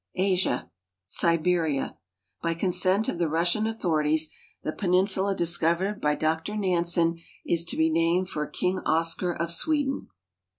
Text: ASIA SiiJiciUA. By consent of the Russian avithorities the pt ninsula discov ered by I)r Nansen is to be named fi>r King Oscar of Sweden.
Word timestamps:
ASIA 0.17 0.71
SiiJiciUA. 1.11 1.95
By 2.41 2.55
consent 2.55 3.07
of 3.07 3.19
the 3.19 3.29
Russian 3.29 3.65
avithorities 3.65 4.29
the 4.63 4.71
pt 4.71 4.89
ninsula 4.89 5.35
discov 5.37 5.77
ered 5.77 6.01
by 6.01 6.17
I)r 6.19 6.57
Nansen 6.57 7.21
is 7.45 7.63
to 7.65 7.77
be 7.77 7.91
named 7.91 8.27
fi>r 8.27 8.47
King 8.47 8.79
Oscar 8.83 9.31
of 9.31 9.51
Sweden. 9.51 10.07